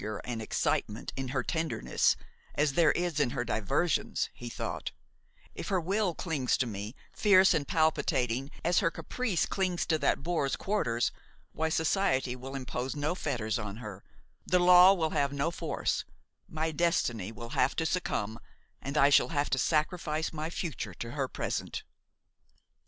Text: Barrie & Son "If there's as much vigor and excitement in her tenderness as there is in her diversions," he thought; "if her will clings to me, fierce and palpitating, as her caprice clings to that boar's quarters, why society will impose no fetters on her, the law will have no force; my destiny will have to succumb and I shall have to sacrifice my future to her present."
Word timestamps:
Barrie 0.01 0.17
& 0.23 0.23
Son 0.25 0.33
"If 0.33 0.33
there's 0.33 0.33
as 0.33 0.35
much 0.35 0.45
vigor 0.47 0.47
and 0.47 0.51
excitement 0.81 1.13
in 1.15 1.27
her 1.27 1.43
tenderness 1.43 2.15
as 2.55 2.73
there 2.73 2.91
is 2.93 3.19
in 3.19 3.29
her 3.29 3.43
diversions," 3.45 4.29
he 4.33 4.49
thought; 4.49 4.91
"if 5.53 5.67
her 5.67 5.79
will 5.79 6.15
clings 6.15 6.57
to 6.57 6.65
me, 6.65 6.95
fierce 7.13 7.53
and 7.53 7.67
palpitating, 7.67 8.49
as 8.65 8.79
her 8.79 8.89
caprice 8.89 9.45
clings 9.45 9.85
to 9.85 9.99
that 9.99 10.23
boar's 10.23 10.55
quarters, 10.55 11.11
why 11.51 11.69
society 11.69 12.35
will 12.35 12.55
impose 12.55 12.95
no 12.95 13.13
fetters 13.13 13.59
on 13.59 13.75
her, 13.77 14.03
the 14.43 14.57
law 14.57 14.91
will 14.95 15.11
have 15.11 15.31
no 15.31 15.51
force; 15.51 16.03
my 16.49 16.71
destiny 16.71 17.31
will 17.31 17.49
have 17.49 17.75
to 17.75 17.85
succumb 17.85 18.39
and 18.81 18.97
I 18.97 19.11
shall 19.11 19.27
have 19.29 19.51
to 19.51 19.59
sacrifice 19.59 20.33
my 20.33 20.49
future 20.49 20.95
to 20.95 21.11
her 21.11 21.27
present." 21.27 21.83